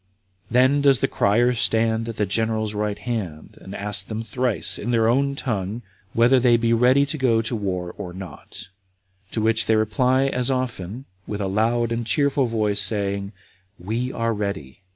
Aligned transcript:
Then 0.49 0.81
does 0.81 0.97
the 0.97 1.07
crier 1.07 1.53
stand 1.53 2.09
at 2.09 2.17
the 2.17 2.25
general's 2.25 2.73
right 2.73 2.97
hand, 2.97 3.55
and 3.61 3.75
asks 3.75 4.01
them 4.03 4.23
thrice, 4.23 4.79
in 4.79 4.89
their 4.89 5.07
own 5.07 5.35
tongue, 5.35 5.83
whether 6.13 6.39
they 6.39 6.57
be 6.57 6.71
now 6.73 6.79
ready 6.79 7.05
to 7.05 7.19
go 7.19 7.37
out 7.37 7.45
to 7.45 7.55
war 7.55 7.93
or 7.99 8.11
not? 8.11 8.69
To 9.33 9.43
which 9.43 9.67
they 9.67 9.75
reply 9.75 10.23
as 10.25 10.49
often, 10.49 11.05
with 11.27 11.39
a 11.39 11.45
loud 11.45 11.91
and 11.91 12.03
cheerful 12.03 12.47
voice, 12.47 12.81
saying, 12.81 13.31
"We 13.77 14.11
are 14.11 14.33
ready." 14.33 14.81